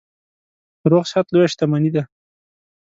روغ 0.91 1.03
صحت 1.11 1.27
لویه 1.33 1.49
شتنمي 1.51 1.91
ده. 1.95 2.03